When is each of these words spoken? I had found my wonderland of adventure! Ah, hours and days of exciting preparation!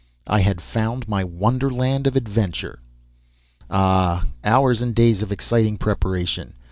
I 0.25 0.39
had 0.39 0.61
found 0.61 1.07
my 1.07 1.23
wonderland 1.23 2.07
of 2.07 2.15
adventure! 2.15 2.79
Ah, 3.69 4.25
hours 4.43 4.81
and 4.81 4.95
days 4.95 5.21
of 5.21 5.31
exciting 5.31 5.77
preparation! 5.77 6.55